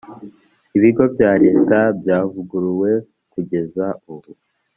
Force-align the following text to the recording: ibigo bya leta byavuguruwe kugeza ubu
ibigo 0.77 1.03
bya 1.13 1.31
leta 1.43 1.77
byavuguruwe 1.99 2.91
kugeza 3.33 3.85
ubu 4.11 4.31